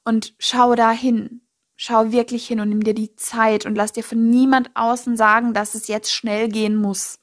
[0.05, 1.43] Und schau da hin.
[1.77, 5.53] Schau wirklich hin und nimm dir die Zeit und lass dir von niemand außen sagen,
[5.53, 7.19] dass es jetzt schnell gehen muss.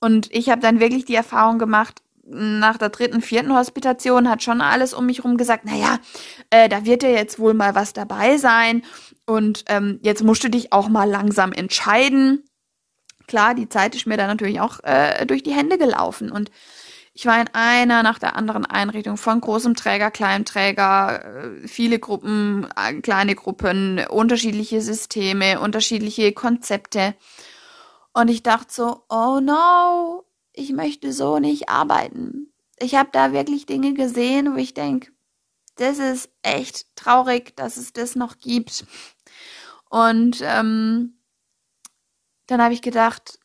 [0.00, 4.60] Und ich habe dann wirklich die Erfahrung gemacht, nach der dritten, vierten Hospitation hat schon
[4.60, 5.98] alles um mich rum gesagt, naja,
[6.50, 8.82] äh, da wird ja jetzt wohl mal was dabei sein
[9.26, 12.44] und ähm, jetzt musst du dich auch mal langsam entscheiden.
[13.26, 16.50] Klar, die Zeit ist mir dann natürlich auch äh, durch die Hände gelaufen und
[17.20, 21.98] ich war in einer nach der anderen Einrichtung von großem Träger, kleinem Träger, äh, viele
[21.98, 27.16] Gruppen, äh, kleine Gruppen, unterschiedliche Systeme, unterschiedliche Konzepte.
[28.12, 30.27] Und ich dachte so, oh no,
[30.58, 32.52] ich möchte so nicht arbeiten.
[32.78, 35.12] Ich habe da wirklich Dinge gesehen, wo ich denke,
[35.76, 38.84] das ist echt traurig, dass es das noch gibt.
[39.88, 41.18] Und ähm,
[42.46, 43.38] dann habe ich gedacht,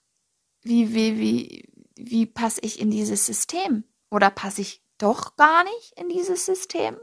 [0.62, 3.84] wie, wie, wie, wie passe ich in dieses System?
[4.10, 6.98] Oder passe ich doch gar nicht in dieses System?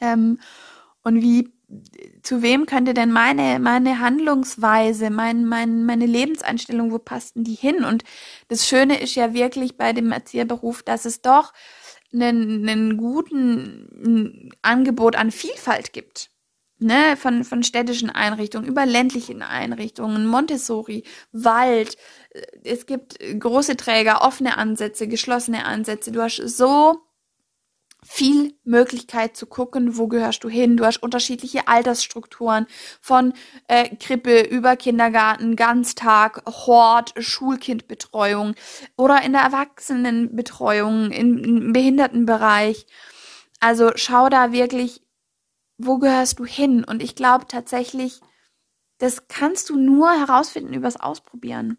[0.00, 0.38] Ähm,
[1.02, 1.52] und wie,
[2.22, 7.84] zu wem könnte denn meine, meine Handlungsweise, mein, mein, meine Lebenseinstellung, wo passten die hin?
[7.84, 8.04] Und
[8.48, 11.52] das Schöne ist ja wirklich bei dem Erzieherberuf, dass es doch
[12.12, 16.30] einen, einen guten Angebot an Vielfalt gibt
[16.82, 21.96] ne, von, von städtischen Einrichtungen über ländlichen Einrichtungen, Montessori, Wald.
[22.64, 26.12] Es gibt große Träger, offene Ansätze, geschlossene Ansätze.
[26.12, 27.00] Du hast so
[28.04, 30.76] viel Möglichkeit zu gucken, wo gehörst du hin.
[30.76, 32.66] Du hast unterschiedliche Altersstrukturen
[33.00, 33.32] von
[33.68, 38.54] äh, Krippe über Kindergarten, Ganztag, Hort, Schulkindbetreuung
[38.96, 42.86] oder in der Erwachsenenbetreuung, im, im Behindertenbereich.
[43.60, 45.02] Also schau da wirklich
[45.86, 46.84] wo gehörst du hin?
[46.84, 48.20] Und ich glaube tatsächlich,
[48.98, 51.78] das kannst du nur herausfinden übers Ausprobieren.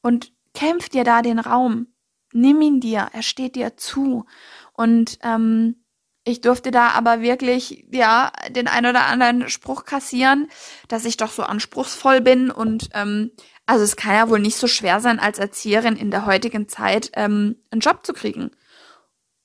[0.00, 1.88] Und kämpf dir da den Raum.
[2.32, 4.24] Nimm ihn dir, er steht dir zu.
[4.72, 5.84] Und ähm,
[6.24, 10.48] ich durfte da aber wirklich, ja, den ein oder anderen Spruch kassieren,
[10.88, 12.50] dass ich doch so anspruchsvoll bin.
[12.50, 13.32] Und ähm,
[13.66, 17.10] also es kann ja wohl nicht so schwer sein, als Erzieherin in der heutigen Zeit
[17.14, 18.52] ähm, einen Job zu kriegen.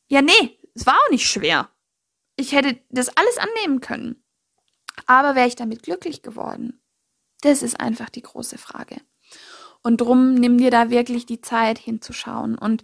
[0.08, 1.70] Ja, nee, es war auch nicht schwer.
[2.36, 4.24] Ich hätte das alles annehmen können.
[5.08, 6.80] Aber wäre ich damit glücklich geworden?
[7.42, 9.02] Das ist einfach die große Frage.
[9.82, 12.58] Und drum nimm dir da wirklich die Zeit hinzuschauen.
[12.58, 12.84] Und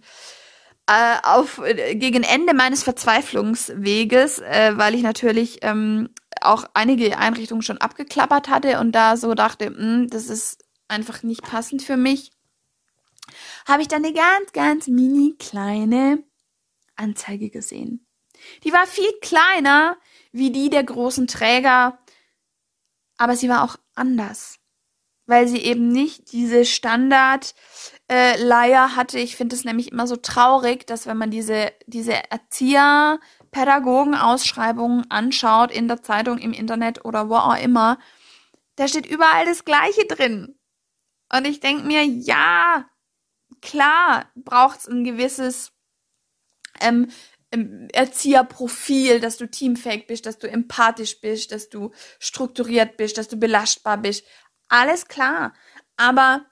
[0.86, 7.62] äh, auf äh, gegen Ende meines Verzweiflungsweges, äh, weil ich natürlich ähm, auch einige Einrichtungen
[7.62, 11.96] schon abgeklappert hatte und da so dachte, mh, hm, das ist einfach nicht passend für
[11.96, 12.32] mich,
[13.66, 16.22] habe ich dann eine ganz, ganz mini kleine
[16.96, 18.06] Anzeige gesehen.
[18.62, 19.96] Die war viel kleiner
[20.32, 21.98] wie die der großen Träger,
[23.16, 24.58] aber sie war auch anders,
[25.26, 27.54] weil sie eben nicht diese Standard
[28.10, 29.18] äh, Leier hatte.
[29.18, 33.18] Ich finde es nämlich immer so traurig, dass wenn man diese diese Erzieher
[33.50, 37.98] Pädagogen Ausschreibungen anschaut in der Zeitung, im Internet oder wo auch immer,
[38.76, 40.58] da steht überall das gleiche drin.
[41.32, 42.88] Und ich denke mir, ja,
[43.62, 45.72] klar, braucht es ein gewisses
[46.80, 47.08] ähm,
[47.92, 53.36] Erzieherprofil, dass du teamfähig bist, dass du empathisch bist, dass du strukturiert bist, dass du
[53.36, 54.24] belastbar bist.
[54.68, 55.54] Alles klar.
[55.96, 56.44] Aber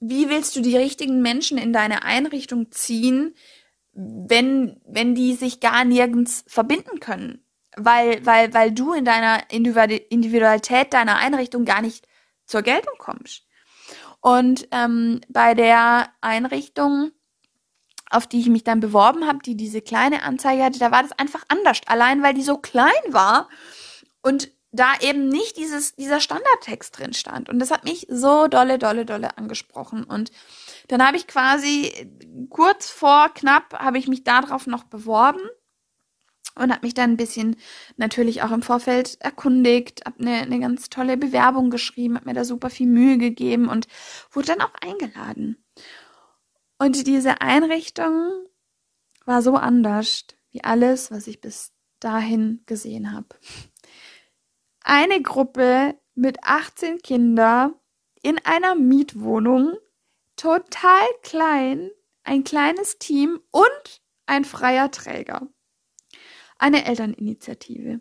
[0.00, 3.34] wie willst du die richtigen Menschen in deine Einrichtung ziehen,
[3.92, 7.44] wenn, wenn die sich gar nirgends verbinden können?
[7.76, 12.08] Weil, weil, weil du in deiner Individualität deiner Einrichtung gar nicht
[12.44, 13.46] zur Geltung kommst.
[14.20, 17.12] Und ähm, bei der Einrichtung,
[18.10, 21.12] auf die ich mich dann beworben habe, die diese kleine Anzeige hatte, da war das
[21.12, 21.80] einfach anders.
[21.86, 23.48] Allein weil die so klein war
[24.22, 27.48] und da eben nicht dieses, dieser Standardtext drin stand.
[27.48, 30.04] Und das hat mich so dolle, dolle, dolle angesprochen.
[30.04, 30.30] Und
[30.88, 31.90] dann habe ich quasi
[32.50, 35.40] kurz vor knapp, habe ich mich darauf noch beworben
[36.54, 37.56] und habe mich dann ein bisschen
[37.96, 42.44] natürlich auch im Vorfeld erkundigt, habe eine, eine ganz tolle Bewerbung geschrieben, habe mir da
[42.44, 43.86] super viel Mühe gegeben und
[44.32, 45.64] wurde dann auch eingeladen.
[46.78, 48.30] Und diese Einrichtung
[49.24, 53.28] war so anders wie alles, was ich bis dahin gesehen habe.
[54.90, 57.74] Eine Gruppe mit 18 Kindern
[58.22, 59.76] in einer Mietwohnung,
[60.36, 61.90] total klein,
[62.24, 65.48] ein kleines Team und ein freier Träger
[66.58, 68.00] eine Elterninitiative.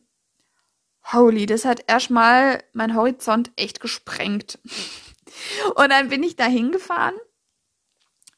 [1.14, 4.60] Holy, das hat erstmal mein Horizont echt gesprengt.
[5.76, 7.16] Und dann bin ich da hingefahren,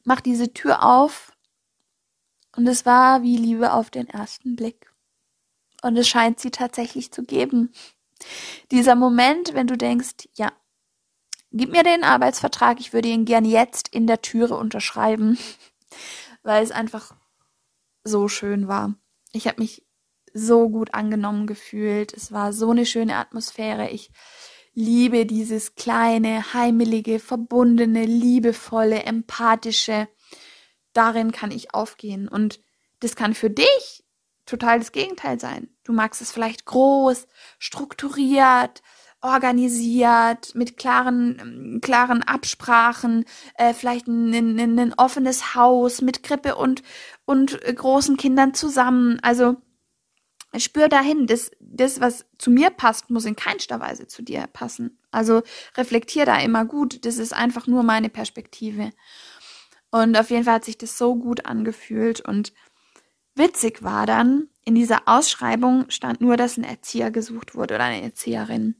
[0.04, 1.32] mach diese Tür auf
[2.56, 4.92] und es war wie Liebe auf den ersten Blick.
[5.82, 7.72] Und es scheint sie tatsächlich zu geben.
[8.70, 10.52] Dieser Moment, wenn du denkst, ja,
[11.52, 15.38] gib mir den Arbeitsvertrag, ich würde ihn gern jetzt in der Türe unterschreiben,
[16.42, 17.14] weil es einfach
[18.04, 18.94] so schön war.
[19.32, 19.84] Ich habe mich
[20.32, 22.12] so gut angenommen gefühlt.
[22.12, 23.90] Es war so eine schöne Atmosphäre.
[23.90, 24.10] Ich
[24.74, 30.08] liebe dieses kleine, heimelige, verbundene, liebevolle, empathische.
[30.92, 32.28] Darin kann ich aufgehen.
[32.28, 32.60] Und
[33.00, 33.99] das kann für dich
[34.50, 35.68] total das Gegenteil sein.
[35.84, 37.26] Du magst es vielleicht groß,
[37.58, 38.82] strukturiert,
[39.22, 46.82] organisiert, mit klaren, klaren Absprachen, äh, vielleicht ein, ein, ein offenes Haus mit Krippe und,
[47.26, 49.18] und großen Kindern zusammen.
[49.22, 49.56] Also
[50.56, 54.98] spür dahin, das, das, was zu mir passt, muss in keinster Weise zu dir passen.
[55.10, 55.42] Also
[55.76, 57.04] reflektier da immer gut.
[57.04, 58.90] Das ist einfach nur meine Perspektive.
[59.90, 62.20] Und auf jeden Fall hat sich das so gut angefühlt.
[62.20, 62.52] Und
[63.40, 68.02] witzig war dann, in dieser Ausschreibung stand nur, dass ein Erzieher gesucht wurde oder eine
[68.02, 68.76] Erzieherin.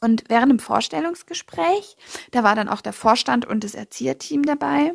[0.00, 1.96] Und während dem Vorstellungsgespräch,
[2.30, 4.92] da war dann auch der Vorstand und das Erzieherteam dabei,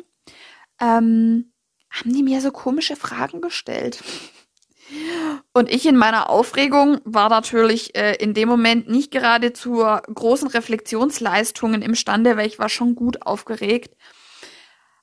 [0.80, 1.52] ähm,
[1.90, 4.02] haben die mir so komische Fragen gestellt.
[5.52, 10.48] Und ich in meiner Aufregung war natürlich äh, in dem Moment nicht gerade zur großen
[10.48, 13.94] Reflexionsleistungen imstande, weil ich war schon gut aufgeregt.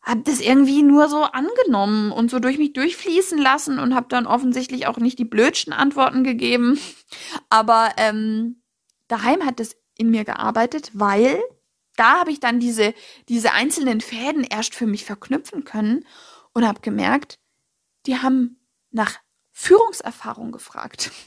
[0.09, 4.25] Hab das irgendwie nur so angenommen und so durch mich durchfließen lassen und hab dann
[4.25, 6.79] offensichtlich auch nicht die blödsten Antworten gegeben.
[7.49, 8.63] Aber ähm,
[9.07, 11.39] daheim hat es in mir gearbeitet, weil
[11.95, 12.93] da habe ich dann diese,
[13.27, 16.05] diese einzelnen Fäden erst für mich verknüpfen können
[16.53, 17.39] und habe gemerkt,
[18.05, 19.19] die haben nach
[19.51, 21.11] Führungserfahrung gefragt.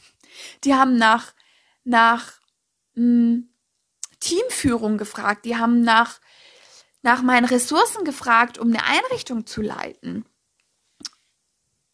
[0.64, 1.34] Die haben nach,
[1.84, 2.40] nach
[2.94, 3.50] mh, hm,
[4.18, 5.44] Teamführung gefragt.
[5.44, 6.20] Die haben nach,
[7.02, 10.24] nach meinen Ressourcen gefragt, um eine Einrichtung zu leiten.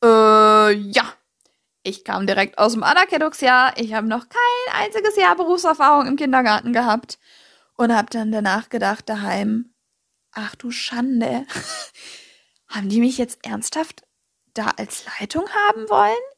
[0.03, 1.13] Äh, ja.
[1.83, 3.73] Ich kam direkt aus dem Anerkennungsjahr.
[3.79, 7.19] Ich habe noch kein einziges Jahr Berufserfahrung im Kindergarten gehabt.
[7.77, 9.73] Und habe dann danach gedacht daheim,
[10.33, 11.47] ach du Schande.
[12.69, 14.03] haben die mich jetzt ernsthaft
[14.53, 16.38] da als Leitung haben wollen?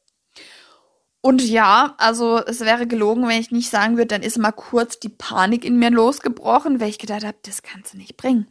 [1.22, 4.98] Und ja, also es wäre gelogen, wenn ich nicht sagen würde, dann ist mal kurz
[4.98, 8.46] die Panik in mir losgebrochen, weil ich gedacht habe, das kannst du nicht bringen.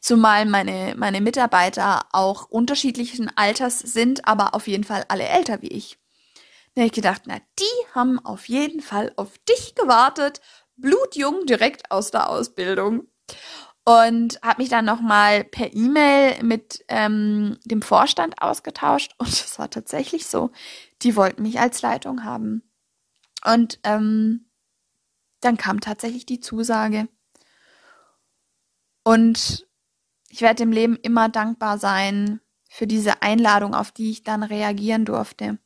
[0.00, 5.68] Zumal meine, meine Mitarbeiter auch unterschiedlichen Alters sind, aber auf jeden Fall alle älter wie
[5.68, 5.98] ich.
[6.74, 10.40] Da habe ich gedacht, na, die haben auf jeden Fall auf dich gewartet,
[10.76, 13.06] blutjung direkt aus der Ausbildung
[13.84, 19.70] und habe mich dann nochmal per E-Mail mit ähm, dem Vorstand ausgetauscht und es war
[19.70, 20.50] tatsächlich so,
[21.02, 22.62] die wollten mich als Leitung haben.
[23.44, 24.50] Und ähm,
[25.40, 27.08] dann kam tatsächlich die Zusage.
[29.04, 29.66] Und
[30.28, 35.04] ich werde dem Leben immer dankbar sein für diese Einladung, auf die ich dann reagieren
[35.04, 35.58] durfte.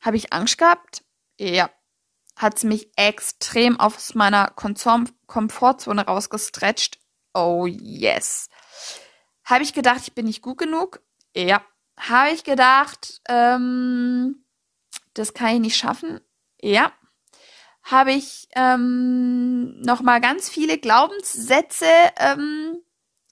[0.00, 1.04] Habe ich Angst gehabt?
[1.38, 1.70] Ja.
[2.36, 4.50] Hat es mich extrem aus meiner
[5.26, 7.00] Komfortzone rausgestretcht?
[7.34, 8.48] Oh yes.
[9.44, 11.02] Habe ich gedacht, ich bin nicht gut genug?
[11.34, 11.64] Ja.
[11.98, 14.44] Habe ich gedacht, ähm,
[15.14, 16.20] das kann ich nicht schaffen?
[16.60, 16.92] Ja.
[17.82, 21.86] Habe ich ähm, noch mal ganz viele Glaubenssätze
[22.18, 22.78] ähm,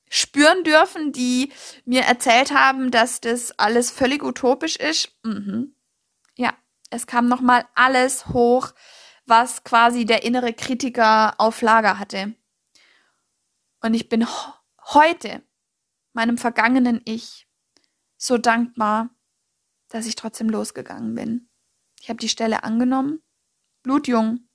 [0.09, 1.53] spüren dürfen, die
[1.85, 5.13] mir erzählt haben, dass das alles völlig utopisch ist.
[5.23, 5.75] Mhm.
[6.37, 6.55] Ja,
[6.91, 8.73] es kam noch mal alles hoch,
[9.27, 12.35] was quasi der innere Kritiker auf Lager hatte.
[13.81, 14.27] Und ich bin
[14.95, 15.43] heute
[16.13, 17.46] meinem vergangenen Ich
[18.17, 19.11] so dankbar,
[19.89, 21.49] dass ich trotzdem losgegangen bin.
[22.01, 23.23] Ich habe die Stelle angenommen,
[23.83, 24.49] blutjung,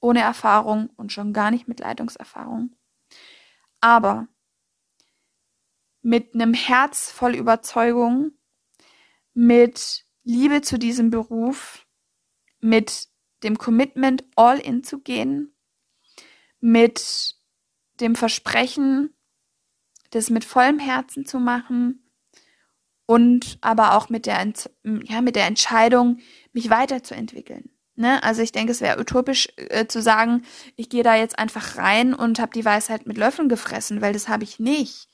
[0.00, 2.74] ohne Erfahrung und schon gar nicht mit Leitungserfahrung.
[3.80, 4.28] Aber
[6.02, 8.32] mit einem Herz voll Überzeugung,
[9.34, 11.86] mit Liebe zu diesem Beruf,
[12.60, 13.08] mit
[13.42, 15.54] dem Commitment, all in zu gehen,
[16.60, 17.36] mit
[18.00, 19.14] dem Versprechen,
[20.10, 22.01] das mit vollem Herzen zu machen
[23.06, 24.52] und aber auch mit der,
[24.84, 26.18] ja, mit der Entscheidung,
[26.52, 27.70] mich weiterzuentwickeln.
[27.94, 28.22] Ne?
[28.22, 30.42] Also ich denke, es wäre utopisch äh, zu sagen,
[30.76, 34.28] ich gehe da jetzt einfach rein und habe die Weisheit mit Löffeln gefressen, weil das
[34.28, 35.08] habe ich nicht.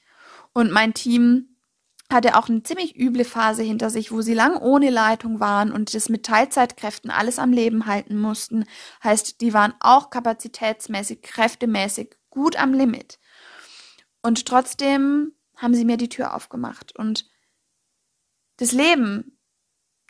[0.53, 1.57] Und mein Team
[2.11, 5.95] hatte auch eine ziemlich üble Phase hinter sich, wo sie lang ohne Leitung waren und
[5.95, 8.65] das mit Teilzeitkräften alles am Leben halten mussten.
[9.05, 13.19] Heißt, die waren auch kapazitätsmäßig, kräftemäßig gut am Limit.
[14.23, 16.97] Und trotzdem haben sie mir die Tür aufgemacht.
[16.97, 17.27] Und
[18.59, 19.39] das Leben,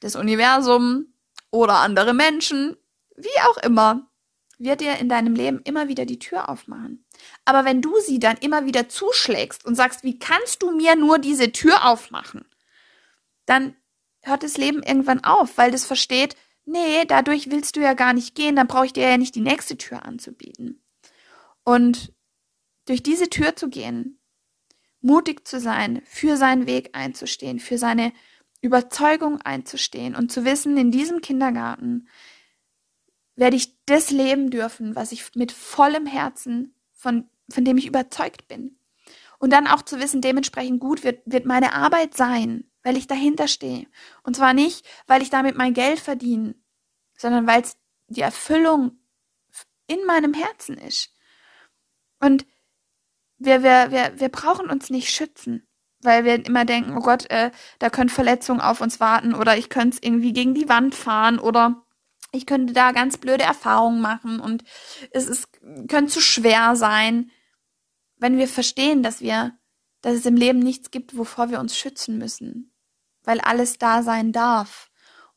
[0.01, 1.15] das Universum
[1.51, 2.77] oder andere Menschen,
[3.17, 4.11] wie auch immer,
[4.59, 7.05] wird dir in deinem Leben immer wieder die Tür aufmachen.
[7.45, 11.19] Aber wenn du sie dann immer wieder zuschlägst und sagst, wie kannst du mir nur
[11.19, 12.45] diese Tür aufmachen,
[13.47, 13.77] dann
[14.23, 18.35] hört das Leben irgendwann auf, weil das versteht, nee, dadurch willst du ja gar nicht
[18.35, 20.83] gehen, dann brauche ich dir ja nicht die nächste Tür anzubieten.
[21.65, 22.13] Und
[22.87, 24.21] durch diese Tür zu gehen,
[25.01, 28.13] mutig zu sein, für seinen Weg einzustehen, für seine
[28.61, 32.09] Überzeugung einzustehen und zu wissen, in diesem Kindergarten
[33.37, 38.49] werde ich das leben dürfen, was ich mit vollem Herzen, von, von dem ich überzeugt
[38.49, 38.79] bin.
[39.39, 43.47] Und dann auch zu wissen, dementsprechend gut wird, wird meine Arbeit sein, weil ich dahinter
[43.47, 43.87] stehe.
[44.25, 46.57] Und zwar nicht, weil ich damit mein Geld verdiene,
[47.17, 47.77] sondern weil es
[48.09, 48.99] die Erfüllung
[49.87, 51.15] in meinem Herzen ist.
[52.19, 52.45] Und
[53.39, 55.68] wir, wir, wir, wir brauchen uns nicht schützen,
[56.03, 59.69] weil wir immer denken, oh Gott, äh, da können Verletzungen auf uns warten oder ich
[59.69, 61.85] könnte es irgendwie gegen die Wand fahren oder
[62.33, 64.65] ich könnte da ganz blöde Erfahrungen machen und
[65.11, 65.49] es ist,
[65.89, 67.31] könnte zu schwer sein,
[68.17, 69.59] wenn wir verstehen, dass wir,
[70.03, 72.73] dass es im Leben nichts gibt, wovor wir uns schützen müssen,
[73.23, 74.91] weil alles da sein darf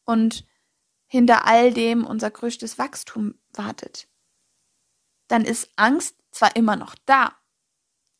[0.04, 0.46] und
[1.08, 4.08] hinter all dem unser größtes Wachstum wartet.
[5.28, 7.36] Dann ist Angst zwar immer noch da,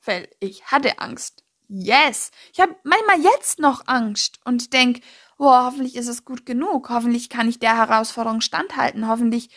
[0.04, 1.41] weil ich hatte Angst.
[1.74, 2.32] Yes.
[2.52, 5.00] Ich habe manchmal jetzt noch Angst und denk,
[5.38, 6.90] boah, hoffentlich ist es gut genug.
[6.90, 9.08] Hoffentlich kann ich der Herausforderung standhalten.
[9.08, 9.50] Hoffentlich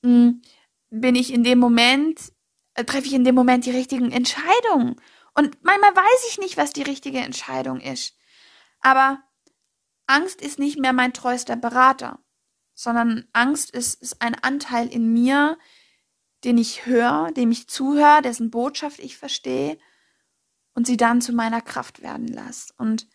[0.00, 0.42] mh, hm,
[0.88, 2.32] bin ich in dem Moment,
[2.74, 4.96] äh, treffe ich in dem Moment die richtigen Entscheidungen.
[5.34, 8.16] Und manchmal weiß ich nicht, was die richtige Entscheidung ist.
[8.80, 9.22] Aber
[10.06, 12.20] Angst ist nicht mehr mein treuester Berater,
[12.72, 15.58] sondern Angst ist, ist ein Anteil in mir,
[16.42, 19.78] den ich höre, dem ich zuhöre, dessen Botschaft ich verstehe
[20.80, 22.72] und sie dann zu meiner Kraft werden lasse.
[22.78, 23.06] Und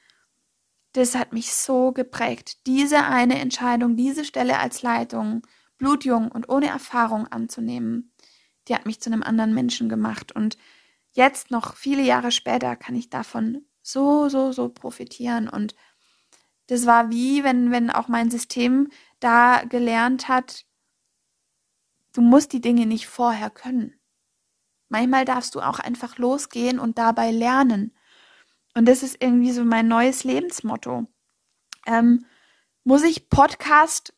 [0.94, 5.42] das hat mich so geprägt, diese eine Entscheidung, diese Stelle als Leitung,
[5.80, 8.14] blutjung und ohne Erfahrung anzunehmen,
[8.68, 10.32] die hat mich zu einem anderen Menschen gemacht.
[10.32, 10.60] Und
[11.14, 15.50] jetzt noch viele Jahre später kann ich davon so, so, so profitieren.
[15.50, 15.74] Und
[16.68, 18.90] das war wie, wenn, wenn auch mein System
[19.20, 20.68] da gelernt hat,
[22.16, 24.00] Du musst die Dinge nicht vorher können.
[24.96, 27.94] Manchmal darfst du auch einfach losgehen und dabei lernen.
[28.76, 31.06] Und das ist irgendwie so mein neues Lebensmotto.
[31.86, 32.26] Ähm,
[32.86, 34.14] muss ich Podcast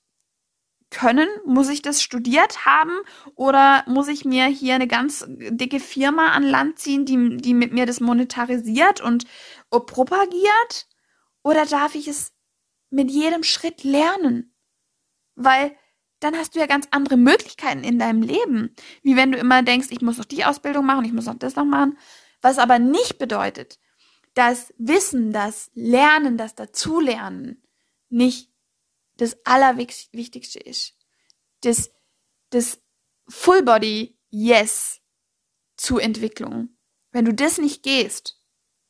[0.91, 1.28] können?
[1.47, 2.91] Muss ich das studiert haben?
[3.34, 7.73] Oder muss ich mir hier eine ganz dicke Firma an Land ziehen, die, die mit
[7.73, 9.25] mir das monetarisiert und
[9.71, 10.88] propagiert?
[11.41, 12.34] Oder darf ich es
[12.91, 14.53] mit jedem Schritt lernen?
[15.34, 15.75] Weil
[16.20, 18.76] dann hast du ja ganz andere Möglichkeiten in deinem Leben.
[19.03, 21.55] Wie wenn du immer denkst, ich muss noch die Ausbildung machen, ich muss noch das
[21.55, 21.97] noch machen.
[22.41, 23.80] Was aber nicht bedeutet,
[24.34, 27.63] dass Wissen, das Lernen, das Dazulernen
[28.09, 28.51] nicht
[29.18, 30.95] das Allerwichtigste ist.
[31.61, 31.91] Das,
[32.51, 32.82] das
[33.28, 35.01] Full Body Yes
[35.76, 36.70] zu Entwicklung.
[37.11, 38.39] Wenn du das nicht gehst,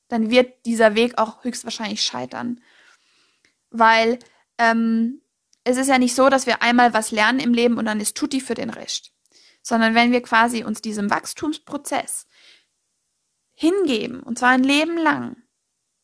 [0.07, 2.61] dann wird dieser Weg auch höchstwahrscheinlich scheitern.
[3.69, 4.19] Weil
[4.57, 5.21] ähm,
[5.67, 8.15] es ist ja nicht so, dass wir einmal was lernen im Leben und dann ist
[8.15, 9.11] Tutti für den Rest.
[9.61, 12.25] Sondern wenn wir quasi uns diesem Wachstumsprozess
[13.53, 15.35] hingeben, und zwar ein Leben lang,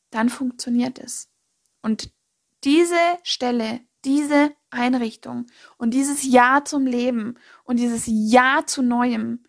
[0.10, 1.30] dann funktioniert es.
[1.82, 2.12] Und
[2.66, 5.46] diese Stelle, diese Einrichtung
[5.78, 9.46] und dieses Ja zum Leben und dieses Ja zu Neuem,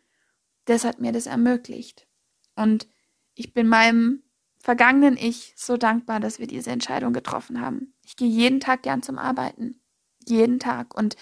[0.66, 2.06] das hat mir das ermöglicht.
[2.54, 2.86] Und
[3.34, 4.22] ich bin meinem
[4.60, 7.94] vergangenen Ich so dankbar, dass wir diese Entscheidung getroffen haben.
[8.04, 9.80] Ich gehe jeden Tag gern zum Arbeiten.
[10.28, 10.94] Jeden Tag.
[10.94, 11.16] Und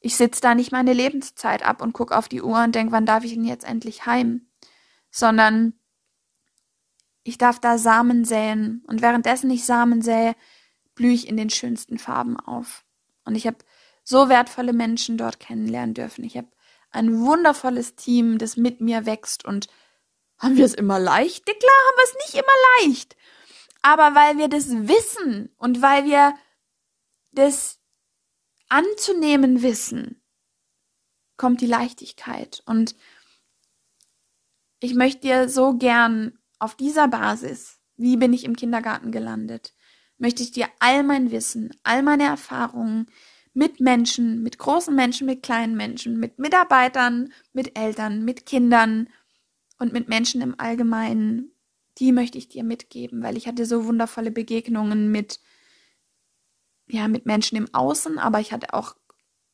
[0.00, 3.06] ich sitze da nicht meine Lebenszeit ab und gucke auf die Uhr und denke, wann
[3.06, 4.48] darf ich denn jetzt endlich heim?
[5.10, 5.74] Sondern
[7.22, 8.84] ich darf da Samen säen.
[8.86, 10.36] Und währenddessen ich Samen sähe,
[10.94, 12.84] blühe ich in den schönsten Farben auf.
[13.24, 13.58] Und ich habe
[14.04, 16.24] so wertvolle Menschen dort kennenlernen dürfen.
[16.24, 16.48] Ich habe
[16.90, 19.68] ein wundervolles Team, das mit mir wächst und
[20.38, 21.48] haben wir es immer leicht?
[21.48, 23.16] Ja, klar haben wir es nicht immer leicht.
[23.82, 26.34] Aber weil wir das wissen und weil wir
[27.32, 27.78] das
[28.68, 30.22] anzunehmen wissen,
[31.36, 32.62] kommt die Leichtigkeit.
[32.66, 32.96] Und
[34.80, 39.74] ich möchte dir so gern auf dieser Basis, wie bin ich im Kindergarten gelandet,
[40.18, 43.06] möchte ich dir all mein Wissen, all meine Erfahrungen
[43.52, 49.08] mit Menschen, mit großen Menschen, mit kleinen Menschen, mit Mitarbeitern, mit Eltern, mit Kindern
[49.78, 51.52] und mit Menschen im Allgemeinen,
[51.98, 55.40] die möchte ich dir mitgeben, weil ich hatte so wundervolle Begegnungen mit
[56.88, 58.94] ja, mit Menschen im Außen, aber ich hatte auch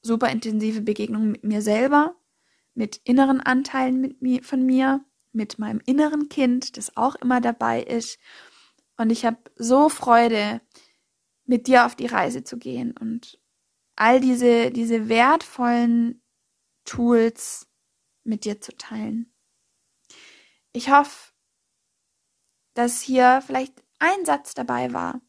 [0.03, 2.17] super intensive Begegnungen mit mir selber,
[2.75, 7.83] mit inneren Anteilen mit mir, von mir, mit meinem inneren Kind, das auch immer dabei
[7.83, 8.19] ist.
[8.97, 10.61] Und ich habe so Freude,
[11.45, 13.41] mit dir auf die Reise zu gehen und
[13.97, 16.23] all diese, diese wertvollen
[16.85, 17.69] Tools
[18.25, 19.35] mit dir zu teilen.
[20.73, 21.33] Ich hoffe,
[22.75, 25.21] dass hier vielleicht ein Satz dabei war,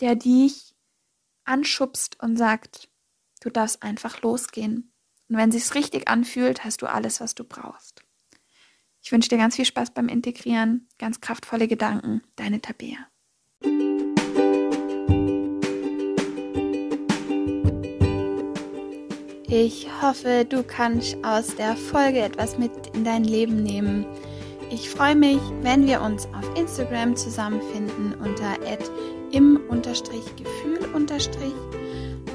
[0.00, 0.73] der dich
[1.44, 2.88] anschubst und sagt,
[3.40, 4.92] du darfst einfach losgehen.
[5.28, 8.02] Und wenn sich's richtig anfühlt, hast du alles, was du brauchst.
[9.02, 12.22] Ich wünsche dir ganz viel Spaß beim Integrieren, ganz kraftvolle Gedanken.
[12.36, 12.98] Deine Tabea.
[19.46, 24.06] Ich hoffe, du kannst aus der Folge etwas mit in dein Leben nehmen.
[24.70, 28.60] Ich freue mich, wenn wir uns auf Instagram zusammenfinden unter
[29.34, 30.80] im-gefühl-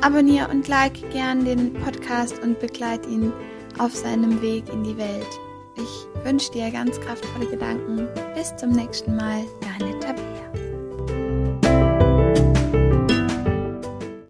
[0.02, 3.34] Abonniere und like gern den Podcast und begleite ihn
[3.78, 5.28] auf seinem Weg in die Welt.
[5.76, 8.08] Ich wünsche dir ganz kraftvolle Gedanken.
[8.36, 10.29] Bis zum nächsten Mal, deine Tabea.